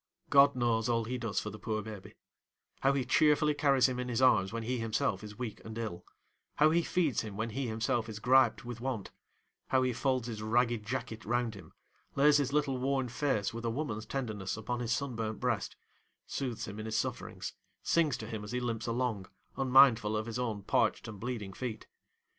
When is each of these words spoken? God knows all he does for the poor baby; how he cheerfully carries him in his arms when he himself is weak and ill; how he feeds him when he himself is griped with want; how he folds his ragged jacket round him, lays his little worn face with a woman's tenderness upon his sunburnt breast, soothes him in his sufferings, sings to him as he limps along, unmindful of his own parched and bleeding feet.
God 0.31 0.55
knows 0.55 0.89
all 0.89 1.03
he 1.03 1.19
does 1.19 1.39
for 1.39 1.51
the 1.51 1.59
poor 1.59 1.83
baby; 1.83 2.15
how 2.79 2.91
he 2.93 3.05
cheerfully 3.05 3.53
carries 3.53 3.87
him 3.87 3.99
in 3.99 4.09
his 4.09 4.19
arms 4.19 4.51
when 4.51 4.63
he 4.63 4.79
himself 4.79 5.23
is 5.23 5.37
weak 5.37 5.63
and 5.63 5.77
ill; 5.77 6.03
how 6.55 6.71
he 6.71 6.81
feeds 6.81 7.21
him 7.21 7.37
when 7.37 7.51
he 7.51 7.67
himself 7.67 8.09
is 8.09 8.17
griped 8.17 8.65
with 8.65 8.81
want; 8.81 9.11
how 9.67 9.83
he 9.83 9.93
folds 9.93 10.25
his 10.27 10.41
ragged 10.41 10.83
jacket 10.87 11.23
round 11.23 11.53
him, 11.53 11.71
lays 12.15 12.37
his 12.37 12.51
little 12.51 12.79
worn 12.79 13.09
face 13.09 13.53
with 13.53 13.63
a 13.63 13.69
woman's 13.69 14.07
tenderness 14.07 14.57
upon 14.57 14.79
his 14.79 14.91
sunburnt 14.91 15.39
breast, 15.39 15.75
soothes 16.25 16.67
him 16.67 16.79
in 16.79 16.87
his 16.87 16.97
sufferings, 16.97 17.53
sings 17.83 18.17
to 18.17 18.25
him 18.25 18.43
as 18.43 18.53
he 18.53 18.59
limps 18.59 18.87
along, 18.87 19.27
unmindful 19.55 20.17
of 20.17 20.25
his 20.25 20.39
own 20.39 20.63
parched 20.63 21.07
and 21.07 21.19
bleeding 21.19 21.53
feet. 21.53 21.85